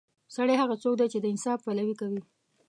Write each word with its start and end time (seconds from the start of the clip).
سړی 0.35 0.55
هغه 0.61 0.75
څوک 0.83 0.95
دی 0.99 1.07
چې 1.13 1.19
د 1.21 1.25
انصاف 1.33 1.59
پلوي 1.65 1.95
کوي. 2.01 2.21